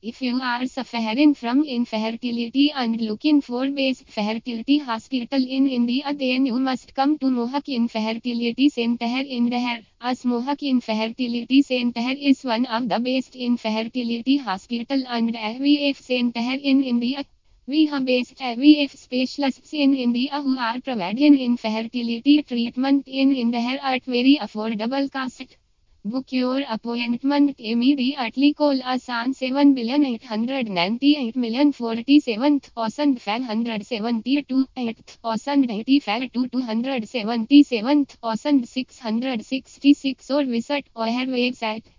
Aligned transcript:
If 0.00 0.22
you 0.22 0.40
are 0.40 0.64
suffering 0.68 1.34
from 1.34 1.64
infertility 1.64 2.70
and 2.70 3.00
looking 3.00 3.40
for 3.40 3.68
best 3.68 4.08
fertility 4.08 4.78
hospital 4.78 5.42
in 5.42 5.66
India 5.66 6.14
then 6.14 6.46
you 6.46 6.60
must 6.60 6.94
come 6.94 7.18
to 7.18 7.26
Mohak 7.26 7.66
Infertility 7.66 8.68
Center 8.68 9.06
in 9.06 9.26
Indore. 9.26 9.80
As 10.00 10.22
Mohak 10.22 10.62
Infertility 10.62 11.62
Center 11.62 12.14
is 12.16 12.44
one 12.44 12.66
of 12.66 12.88
the 12.88 13.00
best 13.00 13.34
infertility 13.34 14.36
hospital 14.36 15.02
and 15.08 15.34
IVF 15.34 15.96
center 15.96 16.46
in 16.62 16.84
India. 16.84 17.24
We 17.66 17.86
have 17.86 18.06
best 18.06 18.36
IVF 18.36 18.96
specialists 18.96 19.72
in 19.72 19.96
India 19.96 20.40
who 20.40 20.56
are 20.60 20.80
providing 20.80 21.40
infertility 21.40 22.44
treatment 22.44 23.08
in 23.08 23.34
Indore 23.34 23.80
at 23.82 24.04
very 24.04 24.38
affordable 24.40 25.10
cost. 25.10 25.56
Book 26.04 26.32
your 26.34 26.62
appointment 26.64 27.60
immediately 27.60 28.50
call 28.52 28.80
आसान 28.92 29.32
seven 29.32 29.72
billion 29.74 30.04
eight 30.06 30.24
hundred 30.30 30.68
ninety 30.68 31.12
eight 31.18 31.36
million 31.36 31.70
forty 31.70 32.20
seven 32.20 32.58
thousand 32.58 33.18
five 33.18 33.42
hundred 33.42 33.82
seventy 33.82 34.40
two 34.42 34.64
eight 34.78 35.00
thousand 35.10 35.70
eighty 35.70 35.98
five 35.98 36.28
two 36.34 36.44
two 36.46 36.60
hundred 36.62 37.04
seventy 37.04 37.62
seven 37.64 38.04
thousand 38.04 38.64
six 38.66 39.00
hundred 39.04 39.42
sixty 39.42 39.94
six 39.94 40.30
और 40.30 40.44
विसट 40.46 40.84
और 40.96 41.26
website 41.26 41.97